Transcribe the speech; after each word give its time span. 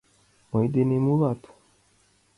Мый 0.51 0.65
денем 0.73 1.03
улат. 1.13 1.41